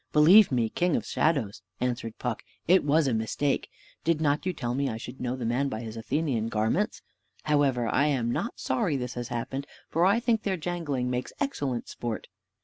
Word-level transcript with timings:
"Believe 0.11 0.51
me, 0.51 0.67
king 0.67 0.95
of 0.95 1.05
shadows," 1.05 1.61
answered 1.79 2.17
Puck, 2.17 2.41
"it 2.67 2.83
was 2.83 3.05
a 3.05 3.13
mistake; 3.13 3.69
did 4.03 4.19
not 4.19 4.47
you 4.47 4.51
tell 4.51 4.73
me 4.73 4.89
I 4.89 4.97
should 4.97 5.21
know 5.21 5.35
the 5.35 5.45
man 5.45 5.69
by 5.69 5.81
his 5.81 5.95
Athenian 5.95 6.49
garments? 6.49 7.03
However, 7.43 7.87
I 7.87 8.07
am 8.07 8.31
not 8.31 8.59
sorry 8.59 8.97
this 8.97 9.13
has 9.13 9.27
happened, 9.27 9.67
for 9.91 10.03
I 10.03 10.19
think 10.19 10.41
their 10.41 10.57
jangling 10.57 11.11
makes 11.11 11.33
excellent 11.39 11.87
sport." 11.87 12.29